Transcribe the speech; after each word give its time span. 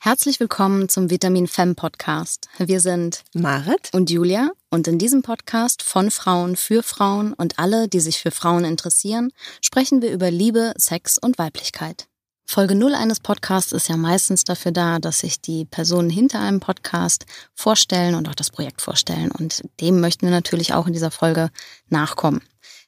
Herzlich 0.00 0.38
willkommen 0.38 0.88
zum 0.88 1.10
Vitamin 1.10 1.48
Femme 1.48 1.74
Podcast. 1.74 2.48
Wir 2.56 2.78
sind 2.78 3.24
Marit 3.34 3.90
und 3.92 4.10
Julia 4.10 4.52
und 4.70 4.86
in 4.86 4.96
diesem 4.96 5.22
Podcast 5.22 5.82
von 5.82 6.12
Frauen 6.12 6.54
für 6.54 6.84
Frauen 6.84 7.32
und 7.32 7.58
alle, 7.58 7.88
die 7.88 7.98
sich 7.98 8.20
für 8.20 8.30
Frauen 8.30 8.64
interessieren, 8.64 9.32
sprechen 9.60 10.00
wir 10.00 10.12
über 10.12 10.30
Liebe, 10.30 10.72
Sex 10.76 11.18
und 11.18 11.36
Weiblichkeit. 11.36 12.06
Folge 12.46 12.76
0 12.76 12.94
eines 12.94 13.18
Podcasts 13.18 13.72
ist 13.72 13.88
ja 13.88 13.96
meistens 13.96 14.44
dafür 14.44 14.70
da, 14.70 15.00
dass 15.00 15.18
sich 15.18 15.40
die 15.40 15.64
Personen 15.64 16.10
hinter 16.10 16.38
einem 16.38 16.60
Podcast 16.60 17.26
vorstellen 17.52 18.14
und 18.14 18.28
auch 18.28 18.36
das 18.36 18.50
Projekt 18.50 18.80
vorstellen. 18.80 19.32
Und 19.32 19.64
dem 19.80 20.00
möchten 20.00 20.26
wir 20.26 20.30
natürlich 20.30 20.74
auch 20.74 20.86
in 20.86 20.92
dieser 20.92 21.10
Folge 21.10 21.50
nachkommen. 21.88 22.40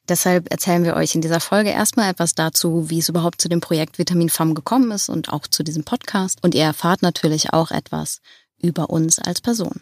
Deshalb 0.09 0.51
erzählen 0.51 0.83
wir 0.83 0.95
euch 0.95 1.15
in 1.15 1.21
dieser 1.21 1.39
Folge 1.39 1.69
erstmal 1.69 2.09
etwas 2.09 2.33
dazu, 2.33 2.89
wie 2.89 2.99
es 2.99 3.09
überhaupt 3.09 3.39
zu 3.39 3.49
dem 3.49 3.61
Projekt 3.61 3.97
Vitamin 3.97 4.29
Femme 4.29 4.53
gekommen 4.53 4.91
ist 4.91 5.09
und 5.09 5.29
auch 5.29 5.47
zu 5.47 5.63
diesem 5.63 5.83
Podcast. 5.83 6.43
Und 6.43 6.55
ihr 6.55 6.63
erfahrt 6.63 7.01
natürlich 7.01 7.53
auch 7.53 7.71
etwas 7.71 8.19
über 8.61 8.89
uns 8.89 9.19
als 9.19 9.41
Person. 9.41 9.81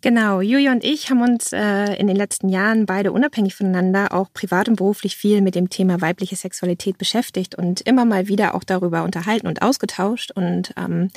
Genau, 0.00 0.40
Julia 0.40 0.70
und 0.70 0.84
ich 0.84 1.10
haben 1.10 1.22
uns 1.22 1.52
äh, 1.52 1.94
in 1.94 2.06
den 2.06 2.14
letzten 2.14 2.48
Jahren 2.48 2.86
beide 2.86 3.10
unabhängig 3.10 3.56
voneinander 3.56 4.14
auch 4.14 4.32
privat 4.32 4.68
und 4.68 4.76
beruflich 4.76 5.16
viel 5.16 5.40
mit 5.40 5.56
dem 5.56 5.70
Thema 5.70 6.00
weibliche 6.00 6.36
Sexualität 6.36 6.98
beschäftigt 6.98 7.56
und 7.56 7.80
immer 7.80 8.04
mal 8.04 8.28
wieder 8.28 8.54
auch 8.54 8.62
darüber 8.62 9.02
unterhalten 9.02 9.48
und 9.48 9.60
ausgetauscht. 9.60 10.30
Und 10.30 10.72
ähm, 10.76 11.10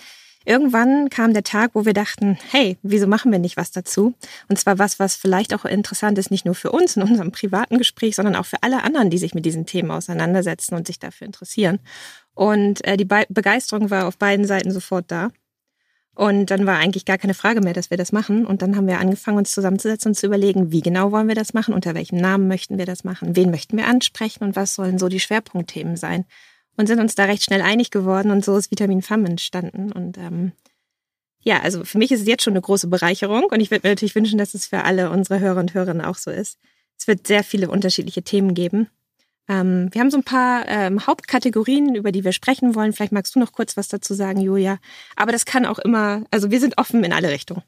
Irgendwann 0.43 1.09
kam 1.09 1.33
der 1.33 1.43
Tag, 1.43 1.71
wo 1.73 1.85
wir 1.85 1.93
dachten, 1.93 2.37
hey, 2.49 2.77
wieso 2.81 3.05
machen 3.05 3.31
wir 3.31 3.37
nicht 3.37 3.57
was 3.57 3.71
dazu? 3.71 4.15
Und 4.49 4.57
zwar 4.57 4.79
was, 4.79 4.99
was 4.99 5.15
vielleicht 5.15 5.53
auch 5.53 5.65
interessant 5.65 6.17
ist, 6.17 6.31
nicht 6.31 6.45
nur 6.45 6.55
für 6.55 6.71
uns 6.71 6.97
in 6.97 7.03
unserem 7.03 7.31
privaten 7.31 7.77
Gespräch, 7.77 8.15
sondern 8.15 8.35
auch 8.35 8.45
für 8.45 8.63
alle 8.63 8.83
anderen, 8.83 9.09
die 9.09 9.19
sich 9.19 9.35
mit 9.35 9.45
diesen 9.45 9.65
Themen 9.65 9.91
auseinandersetzen 9.91 10.75
und 10.75 10.87
sich 10.87 10.99
dafür 10.99 11.27
interessieren. 11.27 11.79
Und 12.33 12.83
äh, 12.85 12.97
die 12.97 13.05
Be 13.05 13.25
Begeisterung 13.29 13.89
war 13.91 14.07
auf 14.07 14.17
beiden 14.17 14.45
Seiten 14.45 14.71
sofort 14.71 15.05
da. 15.09 15.29
Und 16.13 16.51
dann 16.51 16.65
war 16.65 16.77
eigentlich 16.77 17.05
gar 17.05 17.17
keine 17.17 17.33
Frage 17.33 17.61
mehr, 17.61 17.73
dass 17.73 17.89
wir 17.89 17.97
das 17.97 18.11
machen. 18.11 18.45
Und 18.45 18.61
dann 18.61 18.75
haben 18.75 18.87
wir 18.87 18.99
angefangen, 18.99 19.37
uns 19.37 19.51
zusammenzusetzen 19.51 20.09
und 20.09 20.15
zu 20.15 20.25
überlegen, 20.25 20.71
wie 20.71 20.81
genau 20.81 21.11
wollen 21.11 21.27
wir 21.27 21.35
das 21.35 21.53
machen, 21.53 21.73
unter 21.73 21.95
welchem 21.95 22.17
Namen 22.17 22.47
möchten 22.47 22.77
wir 22.77 22.85
das 22.85 23.03
machen, 23.03 23.35
wen 23.35 23.51
möchten 23.51 23.77
wir 23.77 23.87
ansprechen 23.87 24.43
und 24.43 24.55
was 24.55 24.73
sollen 24.73 24.97
so 24.97 25.07
die 25.07 25.19
Schwerpunktthemen 25.19 25.95
sein 25.95 26.25
und 26.77 26.87
sind 26.87 26.99
uns 26.99 27.15
da 27.15 27.25
recht 27.25 27.43
schnell 27.43 27.61
einig 27.61 27.91
geworden 27.91 28.31
und 28.31 28.43
so 28.45 28.55
ist 28.57 28.71
Vitamin 28.71 29.01
Femme 29.01 29.29
entstanden. 29.29 29.91
Und 29.91 30.17
ähm, 30.17 30.51
ja, 31.43 31.59
also 31.59 31.83
für 31.83 31.97
mich 31.97 32.11
ist 32.11 32.21
es 32.21 32.27
jetzt 32.27 32.43
schon 32.43 32.53
eine 32.53 32.61
große 32.61 32.87
Bereicherung 32.87 33.45
und 33.45 33.59
ich 33.59 33.71
würde 33.71 33.87
mir 33.87 33.91
natürlich 33.91 34.15
wünschen, 34.15 34.37
dass 34.37 34.53
es 34.53 34.67
für 34.67 34.83
alle 34.83 35.09
unsere 35.09 35.39
Hörer 35.39 35.59
und 35.59 35.73
Hörerinnen 35.73 36.05
auch 36.05 36.17
so 36.17 36.31
ist. 36.31 36.59
Es 36.97 37.07
wird 37.07 37.25
sehr 37.25 37.43
viele 37.43 37.69
unterschiedliche 37.69 38.21
Themen 38.21 38.53
geben. 38.53 38.87
Ähm, 39.47 39.89
wir 39.91 40.01
haben 40.01 40.11
so 40.11 40.17
ein 40.17 40.23
paar 40.23 40.67
ähm, 40.67 41.07
Hauptkategorien, 41.07 41.95
über 41.95 42.11
die 42.11 42.23
wir 42.23 42.31
sprechen 42.31 42.75
wollen. 42.75 42.93
Vielleicht 42.93 43.11
magst 43.11 43.35
du 43.35 43.39
noch 43.39 43.51
kurz 43.51 43.75
was 43.75 43.87
dazu 43.87 44.13
sagen, 44.13 44.39
Julia. 44.39 44.77
Aber 45.15 45.31
das 45.31 45.45
kann 45.45 45.65
auch 45.65 45.79
immer, 45.79 46.23
also 46.29 46.51
wir 46.51 46.59
sind 46.59 46.77
offen 46.77 47.03
in 47.03 47.11
alle 47.11 47.29
Richtungen. 47.29 47.63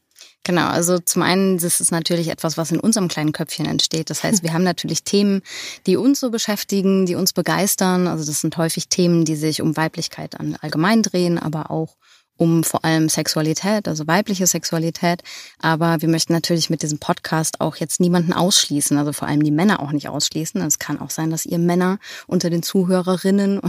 Genau, 0.45 0.67
also 0.67 0.99
zum 0.99 1.21
einen 1.21 1.57
das 1.57 1.79
ist 1.79 1.91
natürlich 1.91 2.27
etwas, 2.27 2.57
was 2.57 2.71
in 2.71 2.79
unserem 2.79 3.07
kleinen 3.07 3.31
Köpfchen 3.31 3.65
entsteht. 3.65 4.09
Das 4.09 4.23
heißt, 4.23 4.43
wir 4.43 4.53
haben 4.53 4.63
natürlich 4.63 5.03
Themen, 5.03 5.41
die 5.87 5.95
uns 5.95 6.19
so 6.19 6.29
beschäftigen, 6.29 7.05
die 7.05 7.15
uns 7.15 7.33
begeistern. 7.33 8.07
Also 8.07 8.25
das 8.25 8.41
sind 8.41 8.57
häufig 8.57 8.89
Themen, 8.89 9.25
die 9.25 9.35
sich 9.35 9.61
um 9.61 9.77
Weiblichkeit 9.77 10.37
allgemein 10.61 11.01
drehen, 11.01 11.39
aber 11.39 11.71
auch 11.71 11.95
um 12.37 12.63
vor 12.63 12.83
allem 12.83 13.09
Sexualität, 13.09 13.87
also 13.87 14.07
weibliche 14.07 14.47
Sexualität. 14.47 15.21
Aber 15.59 16.01
wir 16.01 16.09
möchten 16.09 16.33
natürlich 16.33 16.69
mit 16.69 16.81
diesem 16.81 16.99
Podcast 16.99 17.61
auch 17.61 17.75
jetzt 17.75 17.99
niemanden 17.99 18.33
ausschließen, 18.33 18.97
also 18.97 19.13
vor 19.13 19.27
allem 19.27 19.43
die 19.43 19.51
Männer 19.51 19.79
auch 19.79 19.91
nicht 19.91 20.09
ausschließen. 20.09 20.61
Es 20.61 20.79
kann 20.79 20.99
auch 20.99 21.09
sein, 21.09 21.29
dass 21.29 21.45
ihr 21.45 21.59
Männer 21.59 21.99
unter 22.27 22.49
den 22.49 22.63
Zuhörerinnen 22.63 23.61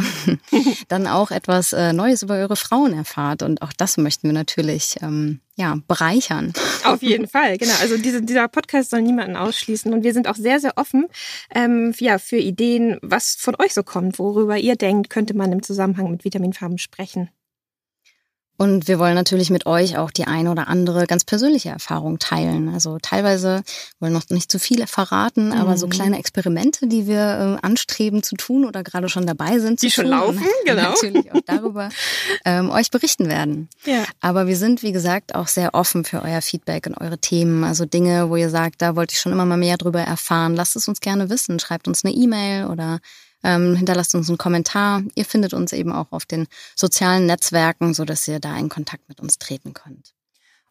dann 0.89 1.07
auch 1.07 1.31
etwas 1.31 1.73
äh, 1.73 1.93
Neues 1.93 2.23
über 2.23 2.35
eure 2.35 2.57
Frauen 2.57 2.95
erfahrt. 2.95 3.43
Und 3.43 3.63
auch 3.63 3.73
das 3.73 3.97
möchten 3.97 4.29
wir 4.29 4.33
natürlich 4.33 4.97
ähm, 5.03 5.41
ja, 5.57 5.77
bereichern. 5.87 6.53
Auf 6.85 7.03
jeden 7.03 7.29
Fall, 7.29 7.59
genau. 7.59 7.75
Also 7.81 7.97
diese, 7.97 8.23
dieser 8.23 8.49
Podcast 8.49 8.91
soll 8.91 9.03
niemanden 9.03 9.37
ausschließen 9.37 9.93
und 9.93 10.03
wir 10.03 10.13
sind 10.13 10.27
auch 10.27 10.35
sehr, 10.35 10.59
sehr 10.59 10.77
offen 10.77 11.07
ähm, 11.55 11.95
ja, 11.99 12.19
für 12.19 12.39
Ideen, 12.39 12.99
was 13.03 13.37
von 13.39 13.55
euch 13.59 13.73
so 13.75 13.83
kommt, 13.83 14.19
worüber 14.19 14.57
ihr 14.57 14.77
denkt, 14.77 15.11
könnte 15.11 15.35
man 15.35 15.53
im 15.53 15.63
Zusammenhang 15.63 16.11
mit 16.11 16.25
Vitaminfarben 16.25 16.79
sprechen. 16.79 17.31
Und 18.57 18.87
wir 18.87 19.01
wollen 19.01 19.15
natürlich 19.15 19.51
mit 19.51 19.67
euch 19.67 19.99
auch 19.99 20.13
die 20.13 20.27
eine 20.27 20.51
oder 20.51 20.69
andere 20.69 21.07
ganz 21.07 21.25
persönliche 21.25 21.71
Erfahrung 21.71 22.21
teilen. 22.21 22.69
Also 22.69 22.99
teilweise 23.03 23.63
wollen 23.99 24.13
noch 24.13 24.29
nicht 24.29 24.51
zu 24.51 24.61
viele 24.61 24.87
verraten, 24.87 25.47
mhm. 25.47 25.53
aber 25.55 25.77
so 25.77 25.87
mhm. 25.87 25.91
kleine 25.91 26.19
Experimente, 26.19 26.87
die 26.87 27.09
wir 27.09 27.59
äh, 27.61 27.67
anstreben 27.67 28.23
zu 28.23 28.37
tun 28.37 28.65
oder 28.65 28.85
gerade 28.85 29.09
schon 29.09 29.27
dabei 29.27 29.59
sind 29.59 29.83
die 29.83 29.89
zu 29.89 29.95
schon 29.95 30.07
laufen, 30.07 30.45
genau. 30.65 30.91
Natürlich 30.91 31.33
auch 31.33 31.41
darüber 31.47 31.89
ähm, 32.45 32.71
euch 32.71 32.91
berichten 32.91 33.29
werden. 33.29 33.69
Ja. 33.85 34.05
Aber 34.21 34.47
wir 34.47 34.57
sind, 34.57 34.83
wie 34.83 34.93
gesagt, 34.93 35.35
auch 35.35 35.49
sehr 35.49 35.75
offen 35.75 36.05
für 36.05 36.23
euer 36.23 36.41
Feedback 36.41 36.87
und 36.87 36.95
eure 36.95 37.19
Themen. 37.19 37.65
Also 37.65 37.87
Dinge, 37.87 38.31
wo 38.31 38.37
ihr 38.37 38.51
sagt, 38.51 38.83
da 38.83 38.95
wollte 38.95 39.15
ich 39.15 39.21
schon 39.21 39.33
immer 39.33 39.47
mal 39.47 39.57
mehr 39.57 39.79
drüber 39.79 40.01
erfahren. 40.01 40.55
Lasst 40.55 40.77
es 40.77 40.87
uns 40.87 41.01
gerne 41.01 41.29
wissen. 41.29 41.59
Schreibt 41.59 41.89
uns 41.89 42.05
eine 42.05 42.15
E-Mail 42.15 42.67
oder 42.67 43.01
ähm, 43.45 43.77
hinterlasst 43.77 44.15
uns 44.15 44.29
einen 44.29 44.39
Kommentar. 44.39 45.03
Ihr 45.15 45.25
findet 45.25 45.55
uns 45.55 45.73
eben 45.73 45.93
auch 45.93 46.11
auf 46.11 46.27
den 46.27 46.47
sozialen 46.75 47.27
Netzwerken, 47.27 47.95
so 47.95 48.05
dass 48.05 48.27
ihr 48.27 48.41
da 48.41 48.57
in 48.57 48.69
Kontakt 48.69 49.09
mit 49.09 49.21
uns 49.21 49.39
treten 49.39 49.75
könnt. 49.75 50.15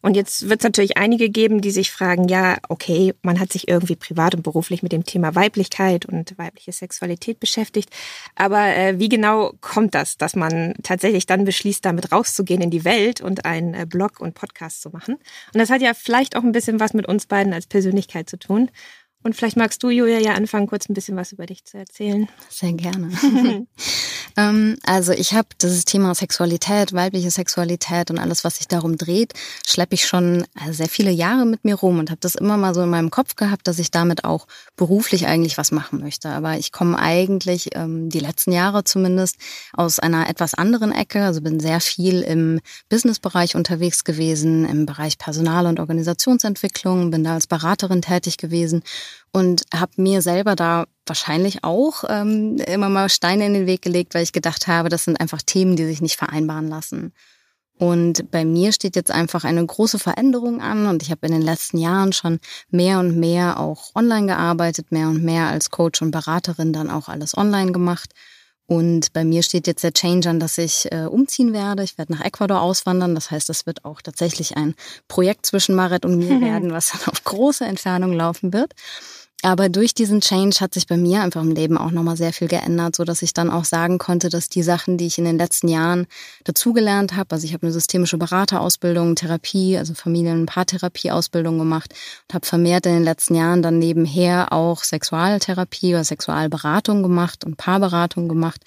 Und 0.04 0.16
jetzt 0.16 0.50
wird 0.50 0.60
es 0.60 0.64
natürlich 0.64 0.98
einige 0.98 1.30
geben, 1.30 1.62
die 1.62 1.70
sich 1.70 1.90
fragen, 1.90 2.28
ja, 2.28 2.58
okay, 2.68 3.14
man 3.22 3.40
hat 3.40 3.50
sich 3.50 3.68
irgendwie 3.68 3.96
privat 3.96 4.34
und 4.34 4.42
beruflich 4.42 4.82
mit 4.82 4.92
dem 4.92 5.06
Thema 5.06 5.34
Weiblichkeit 5.34 6.04
und 6.04 6.36
weibliche 6.36 6.72
Sexualität 6.72 7.40
beschäftigt. 7.40 7.88
Aber 8.34 8.66
äh, 8.66 8.98
wie 8.98 9.08
genau 9.08 9.54
kommt 9.62 9.94
das, 9.94 10.18
dass 10.18 10.36
man 10.36 10.74
tatsächlich 10.82 11.24
dann 11.24 11.46
beschließt, 11.46 11.82
damit 11.82 12.12
rauszugehen 12.12 12.60
in 12.60 12.68
die 12.68 12.84
Welt 12.84 13.22
und 13.22 13.46
einen 13.46 13.72
äh, 13.72 13.86
Blog 13.88 14.20
und 14.20 14.34
Podcast 14.34 14.82
zu 14.82 14.90
machen? 14.90 15.14
Und 15.14 15.58
das 15.58 15.70
hat 15.70 15.80
ja 15.80 15.94
vielleicht 15.94 16.36
auch 16.36 16.42
ein 16.42 16.52
bisschen 16.52 16.80
was 16.80 16.92
mit 16.92 17.08
uns 17.08 17.24
beiden 17.24 17.54
als 17.54 17.66
Persönlichkeit 17.66 18.28
zu 18.28 18.38
tun. 18.38 18.70
Und 19.24 19.34
vielleicht 19.34 19.56
magst 19.56 19.82
du, 19.82 19.88
Julia, 19.88 20.18
ja 20.18 20.34
anfangen, 20.34 20.66
kurz 20.66 20.88
ein 20.88 20.94
bisschen 20.94 21.16
was 21.16 21.32
über 21.32 21.46
dich 21.46 21.64
zu 21.64 21.78
erzählen. 21.78 22.28
Sehr 22.50 22.74
gerne. 22.74 23.10
ähm, 24.36 24.76
also 24.84 25.12
ich 25.12 25.34
habe 25.34 25.48
dieses 25.60 25.84
Thema 25.84 26.14
Sexualität, 26.14 26.92
weibliche 26.92 27.30
Sexualität 27.30 28.10
und 28.10 28.18
alles, 28.18 28.44
was 28.44 28.56
sich 28.56 28.68
darum 28.68 28.96
dreht, 28.96 29.32
schleppe 29.66 29.94
ich 29.94 30.06
schon 30.06 30.44
äh, 30.54 30.72
sehr 30.72 30.88
viele 30.88 31.10
Jahre 31.10 31.46
mit 31.46 31.64
mir 31.64 31.76
rum 31.76 31.98
und 31.98 32.10
habe 32.10 32.20
das 32.20 32.34
immer 32.34 32.56
mal 32.56 32.74
so 32.74 32.82
in 32.82 32.90
meinem 32.90 33.10
Kopf 33.10 33.36
gehabt, 33.36 33.68
dass 33.68 33.78
ich 33.78 33.90
damit 33.90 34.24
auch 34.24 34.46
beruflich 34.76 35.26
eigentlich 35.26 35.56
was 35.58 35.70
machen 35.70 36.00
möchte. 36.00 36.30
Aber 36.30 36.58
ich 36.58 36.72
komme 36.72 36.98
eigentlich 36.98 37.70
ähm, 37.74 38.08
die 38.08 38.20
letzten 38.20 38.52
Jahre 38.52 38.84
zumindest 38.84 39.36
aus 39.72 39.98
einer 39.98 40.28
etwas 40.28 40.54
anderen 40.54 40.92
Ecke. 40.92 41.22
Also 41.22 41.40
bin 41.40 41.60
sehr 41.60 41.80
viel 41.80 42.22
im 42.22 42.60
Businessbereich 42.88 43.54
unterwegs 43.54 44.04
gewesen, 44.04 44.64
im 44.68 44.86
Bereich 44.86 45.18
Personal- 45.18 45.66
und 45.66 45.80
Organisationsentwicklung, 45.80 47.10
bin 47.10 47.24
da 47.24 47.34
als 47.34 47.46
Beraterin 47.46 48.02
tätig 48.02 48.36
gewesen 48.36 48.82
und 49.32 49.62
habe 49.72 49.92
mir 49.96 50.22
selber 50.22 50.56
da 50.56 50.86
wahrscheinlich 51.06 51.64
auch 51.64 52.04
ähm, 52.08 52.56
immer 52.58 52.88
mal 52.88 53.08
Steine 53.08 53.46
in 53.46 53.54
den 53.54 53.66
Weg 53.66 53.82
gelegt, 53.82 54.14
weil 54.14 54.22
ich 54.22 54.32
gedacht 54.32 54.66
habe, 54.66 54.88
das 54.88 55.04
sind 55.04 55.20
einfach 55.20 55.42
Themen, 55.42 55.76
die 55.76 55.84
sich 55.84 56.00
nicht 56.00 56.16
vereinbaren 56.16 56.68
lassen. 56.68 57.12
Und 57.76 58.30
bei 58.30 58.44
mir 58.44 58.72
steht 58.72 58.94
jetzt 58.94 59.10
einfach 59.10 59.44
eine 59.44 59.64
große 59.64 59.98
Veränderung 59.98 60.60
an 60.60 60.86
und 60.86 61.02
ich 61.02 61.10
habe 61.10 61.26
in 61.26 61.32
den 61.32 61.42
letzten 61.42 61.78
Jahren 61.78 62.12
schon 62.12 62.38
mehr 62.70 63.00
und 63.00 63.18
mehr 63.18 63.58
auch 63.58 63.90
online 63.96 64.28
gearbeitet, 64.28 64.92
mehr 64.92 65.08
und 65.08 65.24
mehr 65.24 65.48
als 65.48 65.70
Coach 65.70 66.00
und 66.00 66.12
Beraterin 66.12 66.72
dann 66.72 66.88
auch 66.88 67.08
alles 67.08 67.36
online 67.36 67.72
gemacht 67.72 68.10
und 68.66 69.12
bei 69.12 69.24
mir 69.24 69.42
steht 69.42 69.66
jetzt 69.66 69.84
der 69.84 69.92
Change 69.92 70.30
an, 70.30 70.40
dass 70.40 70.56
ich 70.56 70.90
äh, 70.90 71.04
umziehen 71.04 71.52
werde. 71.52 71.82
Ich 71.82 71.98
werde 71.98 72.12
nach 72.12 72.24
Ecuador 72.24 72.62
auswandern. 72.62 73.14
Das 73.14 73.30
heißt, 73.30 73.48
das 73.48 73.66
wird 73.66 73.84
auch 73.84 74.00
tatsächlich 74.00 74.56
ein 74.56 74.74
Projekt 75.06 75.44
zwischen 75.44 75.74
Maret 75.74 76.06
und 76.06 76.16
mir 76.16 76.40
werden, 76.40 76.72
was 76.72 76.92
dann 76.92 77.12
auf 77.12 77.24
große 77.24 77.64
Entfernung 77.64 78.12
laufen 78.14 78.52
wird. 78.52 78.72
Aber 79.44 79.68
durch 79.68 79.92
diesen 79.92 80.22
Change 80.22 80.56
hat 80.60 80.72
sich 80.72 80.86
bei 80.86 80.96
mir 80.96 81.20
einfach 81.20 81.42
im 81.42 81.50
Leben 81.50 81.76
auch 81.76 81.90
nochmal 81.90 82.16
sehr 82.16 82.32
viel 82.32 82.48
geändert, 82.48 82.96
so 82.96 83.04
dass 83.04 83.20
ich 83.20 83.34
dann 83.34 83.50
auch 83.50 83.66
sagen 83.66 83.98
konnte, 83.98 84.30
dass 84.30 84.48
die 84.48 84.62
Sachen, 84.62 84.96
die 84.96 85.06
ich 85.06 85.18
in 85.18 85.26
den 85.26 85.36
letzten 85.36 85.68
Jahren 85.68 86.06
dazugelernt 86.44 87.14
habe, 87.14 87.32
also 87.32 87.44
ich 87.44 87.52
habe 87.52 87.64
eine 87.64 87.72
systemische 87.72 88.16
Beraterausbildung, 88.16 89.16
Therapie, 89.16 89.76
also 89.76 89.92
Familien- 89.92 90.40
und 90.40 90.46
Paartherapieausbildung 90.46 91.58
gemacht 91.58 91.92
und 92.26 92.34
habe 92.34 92.46
vermehrt 92.46 92.86
in 92.86 92.94
den 92.94 93.04
letzten 93.04 93.34
Jahren 93.34 93.60
dann 93.60 93.78
nebenher 93.78 94.50
auch 94.50 94.82
Sexualtherapie 94.82 95.92
oder 95.94 96.04
Sexualberatung 96.04 97.02
gemacht 97.02 97.44
und 97.44 97.58
Paarberatung 97.58 98.28
gemacht 98.28 98.62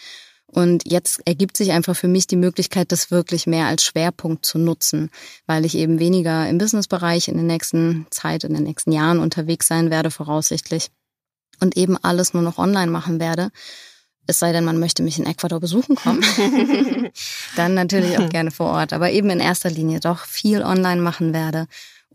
und 0.49 0.89
jetzt 0.89 1.21
ergibt 1.25 1.57
sich 1.57 1.71
einfach 1.71 1.95
für 1.95 2.07
mich 2.07 2.25
die 2.25 2.37
Möglichkeit, 2.37 2.91
das 2.91 3.11
wirklich 3.11 3.47
mehr 3.47 3.65
als 3.65 3.83
Schwerpunkt 3.83 4.45
zu 4.45 4.57
nutzen, 4.57 5.09
weil 5.45 5.65
ich 5.65 5.75
eben 5.75 5.99
weniger 5.99 6.47
im 6.47 6.57
Businessbereich 6.57 7.27
in 7.27 7.35
der 7.35 7.43
nächsten 7.43 8.07
Zeit, 8.11 8.45
in 8.45 8.53
den 8.53 8.63
nächsten 8.63 8.93
Jahren 8.93 9.19
unterwegs 9.19 9.67
sein 9.67 9.91
werde, 9.91 10.09
voraussichtlich. 10.09 10.89
Und 11.59 11.75
eben 11.75 11.97
alles 11.97 12.33
nur 12.33 12.43
noch 12.43 12.59
online 12.59 12.91
machen 12.91 13.19
werde. 13.19 13.49
Es 14.25 14.39
sei 14.39 14.51
denn, 14.51 14.63
man 14.63 14.79
möchte 14.79 15.03
mich 15.03 15.19
in 15.19 15.25
Ecuador 15.25 15.59
besuchen 15.59 15.95
kommen. 15.95 16.23
Dann 17.55 17.73
natürlich 17.73 18.17
auch 18.19 18.29
gerne 18.29 18.51
vor 18.51 18.67
Ort. 18.67 18.93
Aber 18.93 19.11
eben 19.11 19.29
in 19.29 19.39
erster 19.39 19.69
Linie 19.69 19.99
doch 19.99 20.25
viel 20.25 20.61
online 20.61 21.01
machen 21.01 21.33
werde 21.33 21.67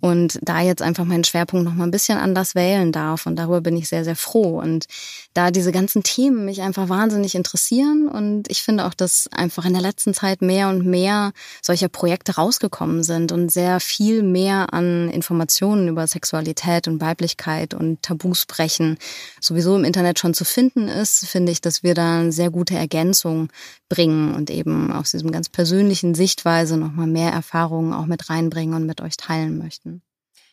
und 0.02 0.40
da 0.43 0.60
jetzt 0.60 0.82
einfach 0.82 1.04
meinen 1.04 1.22
Schwerpunkt 1.22 1.64
noch 1.64 1.75
mal 1.75 1.84
ein 1.84 1.93
bisschen 1.93 2.19
anders 2.19 2.56
wählen 2.56 2.90
darf 2.90 3.25
und 3.25 3.37
darüber 3.37 3.60
bin 3.60 3.76
ich 3.76 3.88
sehr 3.88 4.02
sehr 4.02 4.16
froh 4.16 4.60
und 4.60 4.87
da 5.32 5.52
diese 5.52 5.70
ganzen 5.70 6.02
Themen 6.02 6.44
mich 6.44 6.60
einfach 6.60 6.88
wahnsinnig 6.88 7.37
interessieren 7.37 8.08
und 8.08 8.50
ich 8.50 8.64
finde 8.64 8.84
auch, 8.84 8.94
dass 8.94 9.28
einfach 9.31 9.64
in 9.64 9.75
der 9.75 9.81
letzten 9.81 10.12
Zeit 10.12 10.43
mehr 10.43 10.69
und 10.70 10.84
mehr 10.84 11.32
solcher 11.62 11.88
Projekte 11.88 12.34
rausgekommen 12.34 13.04
sind 13.04 13.31
und 13.31 13.52
sehr 13.52 13.78
viel 13.78 14.25
mehr 14.25 14.75
an 14.75 15.08
Informationen 15.08 15.87
über 15.87 16.05
Sexualität 16.08 16.88
und 16.88 17.00
Weiblichkeit 17.00 17.72
und 17.72 18.02
Tabus 18.02 18.44
brechen 18.44 18.98
sowieso 19.40 19.76
im 19.76 19.84
Internet 19.84 20.19
schon 20.19 20.34
zu 20.34 20.44
finden 20.44 20.88
ist, 20.88 21.26
finde 21.28 21.52
ich, 21.52 21.60
dass 21.60 21.84
wir 21.84 21.94
da 21.94 22.19
eine 22.19 22.32
sehr 22.32 22.50
gute 22.50 22.75
Ergänzung 22.75 23.50
bringen 23.88 24.34
und 24.34 24.50
eben 24.50 24.90
aus 24.90 25.12
diesem 25.12 25.31
ganz 25.31 25.48
persönlichen 25.48 26.16
Sichtweise 26.16 26.76
noch 26.76 26.90
mal 26.93 27.06
mehr 27.06 27.31
Erfahrungen 27.31 27.93
auch 27.93 28.06
mit 28.06 28.31
reinbringen 28.31 28.75
und 28.75 28.87
mit 28.87 29.00
euch 29.00 29.16
teilen 29.16 29.58
möchten. 29.58 29.92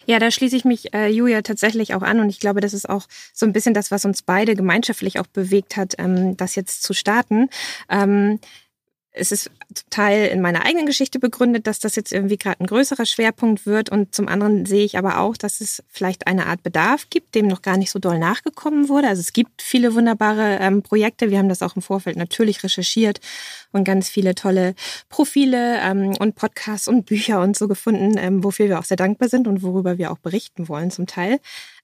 Ja, 0.09 0.17
da 0.17 0.31
schließe 0.31 0.55
ich 0.55 0.65
mich 0.65 0.91
äh, 0.95 1.07
Julia 1.09 1.43
tatsächlich 1.43 1.93
auch 1.93 2.01
an 2.01 2.19
und 2.19 2.31
ich 2.31 2.39
glaube, 2.39 2.61
das 2.61 2.73
ist 2.73 2.89
auch 2.89 3.05
so 3.31 3.45
ein 3.45 3.53
bisschen 3.53 3.75
das, 3.75 3.91
was 3.91 4.05
uns 4.05 4.23
beide 4.23 4.55
gemeinschaftlich 4.55 5.19
auch 5.19 5.27
bewegt 5.27 5.77
hat, 5.77 5.93
ähm, 5.99 6.35
das 6.35 6.55
jetzt 6.55 6.81
zu 6.81 6.93
starten. 6.93 7.47
Ähm, 7.89 8.39
es 9.11 9.31
ist 9.31 9.51
zum 9.73 9.89
Teil 9.89 10.27
in 10.27 10.39
meiner 10.41 10.65
eigenen 10.65 10.85
Geschichte 10.85 11.19
begründet, 11.19 11.65
dass 11.65 11.79
das 11.79 11.95
jetzt 11.95 12.11
irgendwie 12.11 12.37
gerade 12.37 12.59
ein 12.61 12.67
größerer 12.67 13.05
Schwerpunkt 13.05 13.65
wird. 13.65 13.89
Und 13.89 14.13
zum 14.13 14.27
anderen 14.27 14.65
sehe 14.65 14.85
ich 14.85 14.97
aber 14.97 15.19
auch, 15.19 15.35
dass 15.35 15.61
es 15.61 15.83
vielleicht 15.89 16.27
eine 16.27 16.45
Art 16.45 16.61
Bedarf 16.61 17.09
gibt, 17.09 17.33
dem 17.33 17.47
noch 17.47 17.61
gar 17.61 17.77
nicht 17.77 17.91
so 17.91 17.99
doll 17.99 18.19
nachgekommen 18.19 18.87
wurde. 18.87 19.07
Also 19.07 19.21
es 19.21 19.33
gibt 19.33 19.61
viele 19.61 19.95
wunderbare 19.95 20.59
ähm, 20.61 20.83
Projekte. 20.83 21.31
Wir 21.31 21.39
haben 21.39 21.49
das 21.49 21.63
auch 21.63 21.75
im 21.75 21.81
Vorfeld 21.81 22.17
natürlich 22.17 22.63
recherchiert 22.63 23.19
und 23.71 23.83
ganz 23.83 24.09
viele 24.09 24.35
tolle 24.35 24.75
Profile 25.09 25.79
ähm, 25.81 26.15
und 26.19 26.35
Podcasts 26.35 26.87
und 26.87 27.05
Bücher 27.07 27.41
und 27.41 27.57
so 27.57 27.67
gefunden, 27.67 28.15
ähm, 28.17 28.43
wofür 28.43 28.69
wir 28.69 28.79
auch 28.79 28.85
sehr 28.85 28.97
dankbar 28.97 29.29
sind 29.29 29.47
und 29.47 29.63
worüber 29.63 29.97
wir 29.97 30.11
auch 30.11 30.19
berichten 30.19 30.67
wollen 30.67 30.91
zum 30.91 31.07
Teil. 31.07 31.39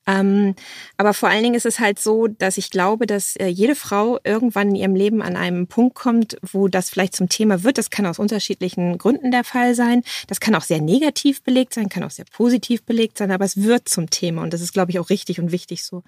Ähm, 0.08 0.56
aber 0.98 1.14
vor 1.14 1.30
allen 1.30 1.44
Dingen 1.44 1.56
ist 1.56 1.66
es 1.66 1.80
halt 1.80 2.00
so, 2.00 2.28
dass 2.28 2.58
ich 2.58 2.70
glaube, 2.70 3.08
dass 3.08 3.36
äh, 3.38 3.48
jede 3.48 3.76
Frau 3.76 4.20
irgendwann 4.24 4.70
in 4.70 4.76
ihrem 4.76 4.96
Leben 4.96 5.22
an 5.22 5.36
einem 5.36 5.68
Punkt 5.68 5.96
kommt, 5.96 6.38
wo 6.44 6.68
das 6.68 6.90
vielleicht 6.90 7.16
zum 7.16 7.28
Thema 7.28 7.64
wird. 7.64 7.78
Das 7.78 7.90
kann 7.90 8.06
aus 8.06 8.20
unterschiedlichen 8.20 8.98
Gründen 8.98 9.32
der 9.32 9.44
Fall 9.44 9.74
sein. 9.74 10.04
Das 10.28 10.40
kann 10.40 10.54
auch 10.54 10.64
sehr 10.64 10.82
negativ 10.82 11.44
belegt 11.44 11.74
sein, 11.74 11.90
kann 11.90 12.04
auch 12.04 12.12
sehr 12.12 12.26
positiv 12.32 12.84
belegt 12.84 13.18
sein, 13.18 13.32
aber 13.32 13.46
es 13.46 13.64
wird 13.64 13.90
zum 13.90 14.10
Thema 14.10 14.44
und 14.44 14.54
das 14.54 14.62
ist, 14.62 14.74
glaube 14.74 14.92
ich, 14.92 15.00
auch 15.00 15.10
richtig 15.10 15.40
und 15.40 15.52
wichtig 15.52 15.84
so. 15.84 16.04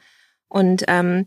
Und 0.47 0.83
ähm, 0.87 1.25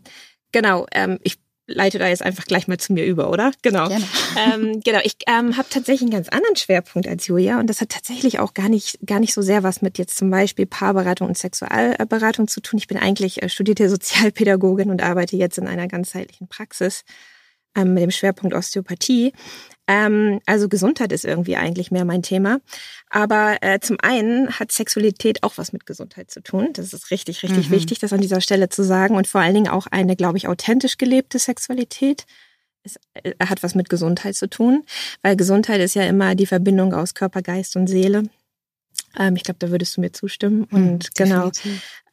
genau, 0.51 0.87
ähm, 0.93 1.19
ich 1.23 1.40
leite 1.73 1.99
da 1.99 2.07
jetzt 2.07 2.21
einfach 2.21 2.45
gleich 2.45 2.67
mal 2.67 2.77
zu 2.77 2.93
mir 2.93 3.05
über, 3.05 3.29
oder? 3.29 3.51
Genau. 3.61 3.89
Ähm, 4.37 4.81
genau. 4.83 4.99
Ich 5.03 5.17
ähm, 5.27 5.57
habe 5.57 5.67
tatsächlich 5.69 6.03
einen 6.03 6.11
ganz 6.11 6.29
anderen 6.29 6.55
Schwerpunkt 6.55 7.07
als 7.07 7.27
Julia 7.27 7.59
und 7.59 7.67
das 7.67 7.81
hat 7.81 7.89
tatsächlich 7.89 8.39
auch 8.39 8.53
gar 8.53 8.69
nicht 8.69 8.99
gar 9.05 9.19
nicht 9.19 9.33
so 9.33 9.41
sehr 9.41 9.63
was 9.63 9.81
mit 9.81 9.97
jetzt 9.97 10.17
zum 10.17 10.29
Beispiel 10.29 10.65
Paarberatung 10.65 11.27
und 11.27 11.37
Sexualberatung 11.37 12.47
zu 12.47 12.61
tun. 12.61 12.77
Ich 12.77 12.87
bin 12.87 12.97
eigentlich 12.97 13.41
äh, 13.43 13.49
studierte 13.49 13.89
Sozialpädagogin 13.89 14.89
und 14.89 15.01
arbeite 15.01 15.35
jetzt 15.35 15.57
in 15.57 15.67
einer 15.67 15.87
ganzheitlichen 15.87 16.47
Praxis 16.47 17.03
ähm, 17.75 17.93
mit 17.93 18.03
dem 18.03 18.11
Schwerpunkt 18.11 18.55
Osteopathie. 18.55 19.33
Ähm, 19.87 20.39
also 20.45 20.69
Gesundheit 20.69 21.11
ist 21.11 21.25
irgendwie 21.25 21.57
eigentlich 21.57 21.91
mehr 21.91 22.05
mein 22.05 22.23
Thema. 22.23 22.59
Aber 23.09 23.57
äh, 23.61 23.79
zum 23.79 23.97
einen 24.01 24.59
hat 24.59 24.71
Sexualität 24.71 25.43
auch 25.43 25.57
was 25.57 25.73
mit 25.73 25.85
Gesundheit 25.85 26.31
zu 26.31 26.41
tun. 26.41 26.69
Das 26.73 26.93
ist 26.93 27.11
richtig, 27.11 27.43
richtig 27.43 27.69
mhm. 27.69 27.73
wichtig, 27.73 27.99
das 27.99 28.13
an 28.13 28.21
dieser 28.21 28.41
Stelle 28.41 28.69
zu 28.69 28.83
sagen. 28.83 29.15
Und 29.15 29.27
vor 29.27 29.41
allen 29.41 29.55
Dingen 29.55 29.67
auch 29.67 29.87
eine, 29.87 30.15
glaube 30.15 30.37
ich, 30.37 30.47
authentisch 30.47 30.97
gelebte 30.97 31.39
Sexualität. 31.39 32.25
Es 32.83 32.97
äh, 33.13 33.33
hat 33.43 33.63
was 33.63 33.75
mit 33.75 33.89
Gesundheit 33.89 34.35
zu 34.35 34.49
tun, 34.49 34.83
weil 35.23 35.35
Gesundheit 35.35 35.81
ist 35.81 35.95
ja 35.95 36.03
immer 36.03 36.35
die 36.35 36.45
Verbindung 36.45 36.93
aus 36.93 37.13
Körper, 37.13 37.41
Geist 37.41 37.75
und 37.75 37.87
Seele. 37.87 38.23
Ähm, 39.17 39.35
ich 39.35 39.43
glaube, 39.43 39.59
da 39.59 39.69
würdest 39.69 39.97
du 39.97 40.01
mir 40.01 40.11
zustimmen. 40.11 40.67
Mhm, 40.69 40.77
und 40.77 41.15
genau. 41.15 41.51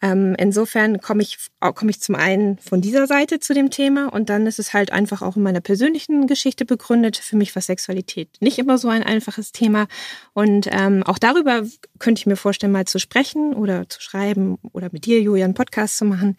Ähm, 0.00 0.36
insofern 0.38 1.00
komme 1.00 1.22
ich, 1.22 1.38
komme 1.60 1.90
ich 1.90 2.00
zum 2.00 2.14
einen 2.14 2.58
von 2.58 2.80
dieser 2.80 3.08
Seite 3.08 3.40
zu 3.40 3.52
dem 3.52 3.70
Thema 3.70 4.12
und 4.12 4.28
dann 4.28 4.46
ist 4.46 4.60
es 4.60 4.72
halt 4.72 4.92
einfach 4.92 5.22
auch 5.22 5.36
in 5.36 5.42
meiner 5.42 5.60
persönlichen 5.60 6.28
Geschichte 6.28 6.64
begründet. 6.64 7.16
Für 7.16 7.36
mich 7.36 7.54
war 7.56 7.62
Sexualität 7.62 8.28
nicht 8.40 8.60
immer 8.60 8.78
so 8.78 8.88
ein 8.88 9.02
einfaches 9.02 9.50
Thema. 9.50 9.88
Und 10.34 10.68
ähm, 10.70 11.02
auch 11.02 11.18
darüber 11.18 11.64
könnte 11.98 12.20
ich 12.20 12.26
mir 12.26 12.36
vorstellen, 12.36 12.72
mal 12.72 12.84
zu 12.84 13.00
sprechen 13.00 13.54
oder 13.54 13.88
zu 13.88 14.00
schreiben 14.00 14.58
oder 14.72 14.88
mit 14.92 15.04
dir, 15.04 15.20
Julian, 15.20 15.54
Podcast 15.54 15.98
zu 15.98 16.04
machen. 16.04 16.36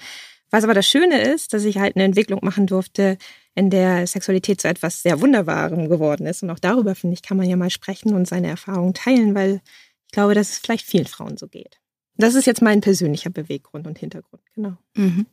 Was 0.52 0.64
aber 0.64 0.74
das 0.74 0.88
Schöne 0.88 1.22
ist, 1.22 1.54
dass 1.54 1.64
ich 1.64 1.78
halt 1.78 1.96
eine 1.96 2.06
Entwicklung 2.06 2.40
machen 2.42 2.66
durfte, 2.66 3.18
in 3.56 3.70
der 3.70 4.08
Sexualität 4.08 4.62
zu 4.62 4.68
etwas 4.68 5.04
sehr 5.04 5.22
Wunderbarem 5.22 5.90
geworden 5.90 6.26
ist. 6.26 6.44
Und 6.44 6.50
auch 6.50 6.60
darüber, 6.60 6.96
finde 6.96 7.16
ich, 7.16 7.22
kann 7.22 7.38
man 7.38 7.50
ja 7.50 7.56
mal 7.56 7.70
sprechen 7.70 8.14
und 8.14 8.28
seine 8.28 8.48
Erfahrungen 8.48 8.94
teilen, 8.94 9.36
weil 9.36 9.62
ich 10.10 10.14
glaube, 10.14 10.34
dass 10.34 10.50
es 10.50 10.58
vielleicht 10.58 10.88
vielen 10.88 11.06
Frauen 11.06 11.38
so 11.38 11.48
geht. 11.48 11.78
Das 12.18 12.34
ist 12.34 12.48
jetzt 12.48 12.64
mein 12.64 12.82
persönlicher 12.82 13.30
Beweggrund 13.30 13.86
und 13.86 14.00
Hintergrund, 14.00 14.42
genau. 14.56 14.76
Mhm. 14.96 15.28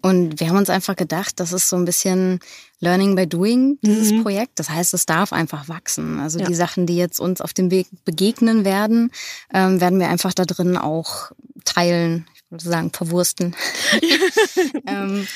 Und 0.00 0.40
wir 0.40 0.48
haben 0.48 0.56
uns 0.56 0.70
einfach 0.70 0.96
gedacht, 0.96 1.38
das 1.38 1.52
ist 1.52 1.68
so 1.68 1.76
ein 1.76 1.84
bisschen 1.84 2.40
Learning 2.78 3.14
by 3.14 3.26
Doing, 3.26 3.78
dieses 3.82 4.10
mhm. 4.10 4.22
Projekt. 4.22 4.58
Das 4.58 4.70
heißt, 4.70 4.94
es 4.94 5.04
darf 5.04 5.34
einfach 5.34 5.68
wachsen. 5.68 6.18
Also 6.18 6.38
ja. 6.38 6.46
die 6.46 6.54
Sachen, 6.54 6.86
die 6.86 6.96
jetzt 6.96 7.20
uns 7.20 7.42
auf 7.42 7.52
dem 7.52 7.70
Weg 7.70 7.88
begegnen 8.06 8.64
werden, 8.64 9.10
ähm, 9.52 9.82
werden 9.82 10.00
wir 10.00 10.08
einfach 10.08 10.32
da 10.32 10.46
drin 10.46 10.78
auch 10.78 11.32
teilen 11.66 12.26
sozusagen 12.50 12.90
verwursten. 12.90 13.54
ähm, 14.86 15.26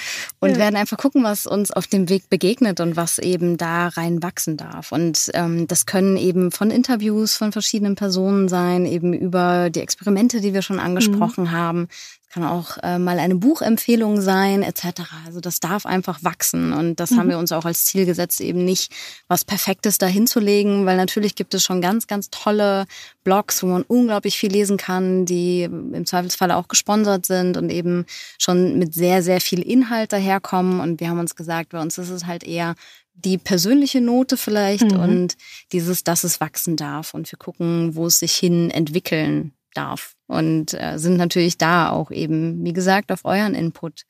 und 0.40 0.50
ja. 0.50 0.56
werden 0.56 0.76
einfach 0.76 0.96
gucken, 0.96 1.22
was 1.22 1.46
uns 1.46 1.70
auf 1.70 1.86
dem 1.86 2.08
Weg 2.08 2.28
begegnet 2.28 2.80
und 2.80 2.96
was 2.96 3.18
eben 3.18 3.56
da 3.56 3.88
rein 3.88 4.22
wachsen 4.22 4.56
darf. 4.56 4.90
Und 4.90 5.30
ähm, 5.34 5.66
das 5.68 5.86
können 5.86 6.16
eben 6.16 6.50
von 6.50 6.70
Interviews 6.70 7.36
von 7.36 7.52
verschiedenen 7.52 7.94
Personen 7.94 8.48
sein, 8.48 8.84
eben 8.84 9.12
über 9.12 9.70
die 9.70 9.80
Experimente, 9.80 10.40
die 10.40 10.54
wir 10.54 10.62
schon 10.62 10.80
angesprochen 10.80 11.44
mhm. 11.44 11.52
haben 11.52 11.88
kann 12.34 12.42
auch 12.42 12.78
äh, 12.82 12.98
mal 12.98 13.20
eine 13.20 13.36
Buchempfehlung 13.36 14.20
sein, 14.20 14.64
etc. 14.64 15.02
Also 15.24 15.40
das 15.40 15.60
darf 15.60 15.86
einfach 15.86 16.24
wachsen 16.24 16.72
und 16.72 16.98
das 16.98 17.12
mhm. 17.12 17.16
haben 17.18 17.28
wir 17.28 17.38
uns 17.38 17.52
auch 17.52 17.64
als 17.64 17.84
Ziel 17.84 18.06
gesetzt, 18.06 18.40
eben 18.40 18.64
nicht 18.64 18.92
was 19.28 19.44
Perfektes 19.44 19.98
dahinzulegen, 19.98 20.84
weil 20.84 20.96
natürlich 20.96 21.36
gibt 21.36 21.54
es 21.54 21.62
schon 21.62 21.80
ganz, 21.80 22.08
ganz 22.08 22.30
tolle 22.30 22.86
Blogs, 23.22 23.62
wo 23.62 23.68
man 23.68 23.82
unglaublich 23.82 24.36
viel 24.36 24.50
lesen 24.50 24.78
kann, 24.78 25.26
die 25.26 25.62
im 25.62 26.04
Zweifelsfall 26.06 26.50
auch 26.50 26.66
gesponsert 26.66 27.24
sind 27.24 27.56
und 27.56 27.70
eben 27.70 28.04
schon 28.38 28.80
mit 28.80 28.94
sehr, 28.94 29.22
sehr 29.22 29.40
viel 29.40 29.62
Inhalt 29.62 30.12
daherkommen. 30.12 30.80
Und 30.80 30.98
wir 30.98 31.10
haben 31.10 31.20
uns 31.20 31.36
gesagt, 31.36 31.68
bei 31.68 31.80
uns 31.80 31.98
ist 31.98 32.10
es 32.10 32.26
halt 32.26 32.42
eher 32.42 32.74
die 33.14 33.38
persönliche 33.38 34.00
Note 34.00 34.36
vielleicht 34.36 34.90
mhm. 34.90 34.98
und 34.98 35.36
dieses, 35.70 36.02
dass 36.02 36.24
es 36.24 36.40
wachsen 36.40 36.74
darf 36.74 37.14
und 37.14 37.30
wir 37.30 37.38
gucken, 37.38 37.94
wo 37.94 38.06
es 38.06 38.18
sich 38.18 38.34
hin 38.34 38.72
entwickeln 38.72 39.53
darf. 39.74 40.14
Und 40.26 40.74
äh, 40.74 40.98
sind 40.98 41.16
natürlich 41.16 41.58
da 41.58 41.90
auch 41.90 42.10
eben, 42.10 42.64
wie 42.64 42.72
gesagt, 42.72 43.12
auf 43.12 43.24
euren 43.24 43.54
Input 43.54 44.04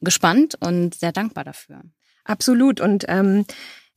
gespannt 0.00 0.56
und 0.60 0.94
sehr 0.94 1.12
dankbar 1.12 1.44
dafür. 1.44 1.82
Absolut. 2.24 2.80
Und 2.80 3.04
ähm, 3.08 3.44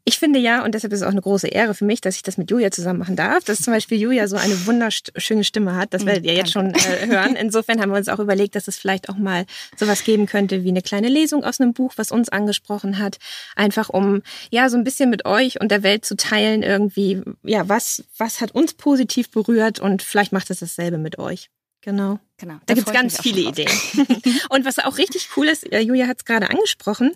ich 0.08 0.20
finde 0.20 0.38
ja, 0.38 0.64
und 0.64 0.76
deshalb 0.76 0.94
ist 0.94 1.00
es 1.02 1.06
auch 1.06 1.12
eine 1.12 1.22
große 1.22 1.48
Ehre 1.48 1.74
für 1.74 1.84
mich, 1.84 2.00
dass 2.00 2.16
ich 2.16 2.22
das 2.22 2.38
mit 2.38 2.52
Julia 2.52 2.70
zusammen 2.70 3.00
machen 3.00 3.16
darf, 3.16 3.44
dass 3.44 3.64
zum 3.64 3.74
Beispiel 3.74 4.00
Julia 4.00 4.28
so 4.28 4.36
eine 4.36 4.68
wunderschöne 4.68 5.44
Stimme 5.44 5.76
hat. 5.76 5.96
Das 5.96 6.02
hm, 6.02 6.08
werdet 6.08 6.26
ihr 6.26 6.34
jetzt 6.34 6.52
schon 6.52 6.76
äh, 6.76 7.08
hören. 7.08 7.36
Insofern 7.36 7.82
haben 7.82 7.90
wir 7.90 7.98
uns 7.98 8.08
auch 8.08 8.20
überlegt, 8.20 8.54
dass 8.54 8.68
es 8.68 8.78
vielleicht 8.78 9.10
auch 9.10 9.18
mal 9.18 9.48
sowas 9.76 10.04
geben 10.04 10.28
könnte 10.28 10.64
wie 10.64 10.70
eine 10.70 10.84
kleine 10.84 11.10
Lesung 11.10 11.44
aus 11.44 11.60
einem 11.60 11.74
Buch, 11.74 11.94
was 11.96 12.12
uns 12.12 12.30
angesprochen 12.30 13.00
hat. 13.00 13.18
Einfach 13.56 13.90
um, 13.90 14.22
ja, 14.52 14.70
so 14.70 14.78
ein 14.78 14.84
bisschen 14.84 15.10
mit 15.10 15.26
euch 15.26 15.60
und 15.60 15.72
der 15.72 15.82
Welt 15.82 16.06
zu 16.06 16.16
teilen 16.16 16.62
irgendwie, 16.62 17.24
ja, 17.42 17.68
was, 17.68 18.04
was 18.16 18.42
hat 18.42 18.52
uns 18.52 18.76
positiv 18.76 19.32
berührt 19.32 19.80
und 19.80 20.04
vielleicht 20.04 20.32
macht 20.32 20.52
es 20.52 20.60
dasselbe 20.60 21.00
mit 21.00 21.18
euch. 21.18 21.50
Genau. 21.86 22.18
Genau. 22.38 22.56
Da, 22.56 22.62
da 22.66 22.74
gibt's 22.74 22.92
ganz 22.92 23.22
viele 23.22 23.42
Ideen. 23.42 23.70
und 24.50 24.66
was 24.66 24.80
auch 24.80 24.98
richtig 24.98 25.30
cool 25.38 25.48
ist, 25.48 25.72
äh, 25.72 25.82
Julia 25.82 26.08
hat 26.08 26.18
es 26.18 26.26
gerade 26.26 26.50
angesprochen, 26.50 27.12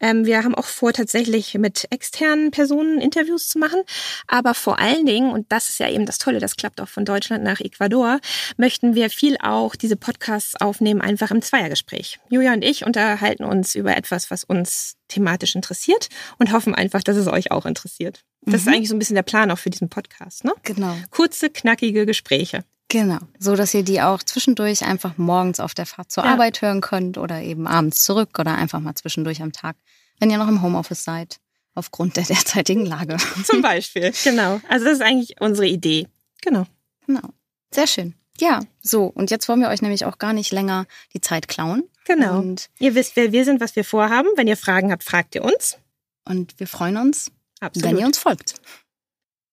ähm, 0.00 0.24
wir 0.24 0.44
haben 0.44 0.54
auch 0.54 0.64
vor, 0.64 0.92
tatsächlich 0.92 1.54
mit 1.54 1.88
externen 1.90 2.52
Personen 2.52 3.00
Interviews 3.00 3.48
zu 3.48 3.58
machen. 3.58 3.82
Aber 4.28 4.54
vor 4.54 4.78
allen 4.78 5.04
Dingen, 5.06 5.32
und 5.32 5.50
das 5.50 5.68
ist 5.68 5.80
ja 5.80 5.90
eben 5.90 6.06
das 6.06 6.18
Tolle, 6.18 6.38
das 6.38 6.54
klappt 6.54 6.80
auch 6.80 6.88
von 6.88 7.04
Deutschland 7.04 7.42
nach 7.42 7.58
Ecuador, 7.58 8.20
möchten 8.56 8.94
wir 8.94 9.10
viel 9.10 9.36
auch 9.42 9.74
diese 9.74 9.96
Podcasts 9.96 10.54
aufnehmen, 10.60 11.00
einfach 11.00 11.32
im 11.32 11.42
Zweiergespräch. 11.42 12.20
Julia 12.30 12.52
und 12.52 12.62
ich 12.62 12.86
unterhalten 12.86 13.42
uns 13.44 13.74
über 13.74 13.96
etwas, 13.96 14.30
was 14.30 14.44
uns 14.44 14.94
thematisch 15.08 15.56
interessiert 15.56 16.08
und 16.38 16.52
hoffen 16.52 16.76
einfach, 16.76 17.02
dass 17.02 17.16
es 17.16 17.26
euch 17.26 17.50
auch 17.50 17.66
interessiert. 17.66 18.24
Das 18.42 18.52
mhm. 18.52 18.54
ist 18.54 18.68
eigentlich 18.68 18.88
so 18.88 18.94
ein 18.94 19.00
bisschen 19.00 19.16
der 19.16 19.22
Plan 19.22 19.50
auch 19.50 19.58
für 19.58 19.70
diesen 19.70 19.88
Podcast, 19.88 20.44
ne? 20.44 20.52
Genau. 20.62 20.96
Kurze, 21.10 21.50
knackige 21.50 22.06
Gespräche. 22.06 22.64
Genau, 22.92 23.20
so 23.38 23.56
dass 23.56 23.72
ihr 23.72 23.84
die 23.84 24.02
auch 24.02 24.22
zwischendurch 24.22 24.84
einfach 24.84 25.16
morgens 25.16 25.60
auf 25.60 25.72
der 25.72 25.86
Fahrt 25.86 26.12
zur 26.12 26.24
ja. 26.24 26.32
Arbeit 26.32 26.60
hören 26.60 26.82
könnt 26.82 27.16
oder 27.16 27.40
eben 27.40 27.66
abends 27.66 28.02
zurück 28.02 28.38
oder 28.38 28.54
einfach 28.54 28.80
mal 28.80 28.94
zwischendurch 28.94 29.40
am 29.40 29.50
Tag, 29.50 29.76
wenn 30.20 30.30
ihr 30.30 30.36
noch 30.36 30.46
im 30.46 30.60
Homeoffice 30.60 31.02
seid, 31.02 31.40
aufgrund 31.74 32.18
der 32.18 32.24
derzeitigen 32.28 32.84
Lage. 32.84 33.16
Zum 33.46 33.62
Beispiel, 33.62 34.12
genau. 34.24 34.60
Also 34.68 34.84
das 34.84 34.96
ist 34.96 35.00
eigentlich 35.00 35.40
unsere 35.40 35.66
Idee. 35.66 36.06
Genau. 36.42 36.66
Genau. 37.06 37.30
Sehr 37.70 37.86
schön. 37.86 38.14
Ja, 38.38 38.60
so. 38.82 39.06
Und 39.06 39.30
jetzt 39.30 39.48
wollen 39.48 39.62
wir 39.62 39.70
euch 39.70 39.80
nämlich 39.80 40.04
auch 40.04 40.18
gar 40.18 40.34
nicht 40.34 40.52
länger 40.52 40.84
die 41.14 41.22
Zeit 41.22 41.48
klauen. 41.48 41.84
Genau. 42.04 42.40
Und 42.40 42.68
ihr 42.78 42.94
wisst, 42.94 43.16
wer 43.16 43.32
wir 43.32 43.46
sind, 43.46 43.62
was 43.62 43.74
wir 43.74 43.86
vorhaben. 43.86 44.28
Wenn 44.36 44.48
ihr 44.48 44.58
Fragen 44.58 44.92
habt, 44.92 45.04
fragt 45.04 45.34
ihr 45.34 45.44
uns. 45.44 45.78
Und 46.26 46.60
wir 46.60 46.66
freuen 46.66 46.98
uns, 46.98 47.30
Absolut. 47.60 47.88
wenn 47.88 47.98
ihr 47.98 48.04
uns 48.04 48.18
folgt. 48.18 48.60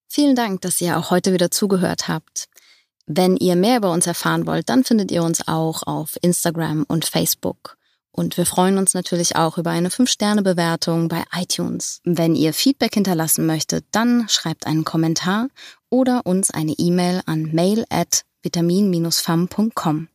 Vielen 0.10 0.36
Dank, 0.36 0.60
dass 0.60 0.82
ihr 0.82 0.98
auch 0.98 1.10
heute 1.10 1.32
wieder 1.32 1.52
zugehört 1.52 2.10
habt. 2.10 2.50
Wenn 3.12 3.38
ihr 3.38 3.56
mehr 3.56 3.78
über 3.78 3.92
uns 3.92 4.06
erfahren 4.06 4.46
wollt, 4.46 4.70
dann 4.70 4.84
findet 4.84 5.10
ihr 5.10 5.24
uns 5.24 5.48
auch 5.48 5.82
auf 5.82 6.16
Instagram 6.22 6.86
und 6.88 7.06
Facebook. 7.06 7.76
Und 8.12 8.38
wir 8.38 8.46
freuen 8.46 8.78
uns 8.78 8.94
natürlich 8.94 9.36
auch 9.36 9.58
über 9.58 9.72
eine 9.72 9.90
5-Sterne-Bewertung 9.90 11.08
bei 11.08 11.24
iTunes. 11.36 12.02
Wenn 12.04 12.36
ihr 12.36 12.54
Feedback 12.54 12.94
hinterlassen 12.94 13.48
möchtet, 13.48 13.86
dann 13.92 14.30
schreibt 14.30 14.68
einen 14.68 14.86
Kommentar 14.86 15.48
oder 15.90 16.24
uns 16.28 16.52
eine 16.52 16.74
E-Mail 16.74 17.22
an 17.26 17.50
mail 17.52 17.84
at 17.90 18.26
vitamin-fam.com. 18.44 20.08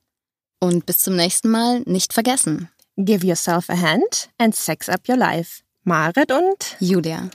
Und 0.60 0.86
bis 0.86 0.98
zum 0.98 1.16
nächsten 1.16 1.50
Mal 1.50 1.80
nicht 1.86 2.12
vergessen. 2.12 2.70
Give 2.96 3.26
yourself 3.26 3.68
a 3.70 3.76
hand 3.76 4.30
and 4.38 4.54
sex 4.54 4.88
up 4.88 5.08
your 5.08 5.16
life. 5.16 5.62
Marit 5.82 6.30
und 6.30 6.76
Julia. 6.78 7.28